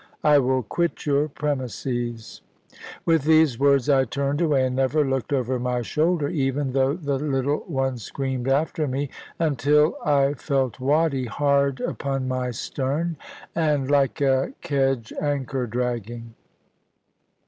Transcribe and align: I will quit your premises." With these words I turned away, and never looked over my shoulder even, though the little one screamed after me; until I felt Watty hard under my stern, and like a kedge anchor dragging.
I 0.23 0.39
will 0.39 0.63
quit 0.63 1.05
your 1.05 1.29
premises." 1.29 2.41
With 3.05 3.21
these 3.21 3.59
words 3.59 3.87
I 3.87 4.05
turned 4.05 4.41
away, 4.41 4.65
and 4.65 4.75
never 4.75 5.07
looked 5.07 5.31
over 5.31 5.59
my 5.59 5.83
shoulder 5.83 6.27
even, 6.27 6.71
though 6.73 6.95
the 6.95 7.19
little 7.19 7.59
one 7.67 7.99
screamed 7.99 8.47
after 8.47 8.87
me; 8.87 9.11
until 9.37 9.95
I 10.03 10.33
felt 10.33 10.79
Watty 10.79 11.25
hard 11.25 11.83
under 11.83 12.19
my 12.19 12.49
stern, 12.49 13.15
and 13.53 13.91
like 13.91 14.19
a 14.21 14.53
kedge 14.61 15.13
anchor 15.21 15.67
dragging. 15.67 16.33